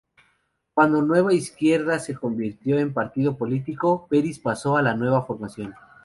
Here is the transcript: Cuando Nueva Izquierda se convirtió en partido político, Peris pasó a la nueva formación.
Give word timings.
Cuando 0.73 1.03
Nueva 1.03 1.31
Izquierda 1.31 1.99
se 1.99 2.15
convirtió 2.15 2.79
en 2.79 2.91
partido 2.91 3.37
político, 3.37 4.07
Peris 4.09 4.39
pasó 4.39 4.75
a 4.75 4.81
la 4.81 4.95
nueva 4.95 5.27
formación. 5.27 5.75